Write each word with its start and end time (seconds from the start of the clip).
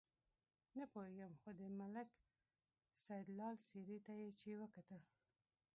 نه 0.77 0.85
پوهېږم 0.93 1.33
خو 1.41 1.49
د 1.59 1.61
ملک 1.79 2.09
سیدلال 3.03 3.55
څېرې 3.67 3.97
ته 4.05 4.13
چې 4.39 4.49
وکتل. 4.61 5.01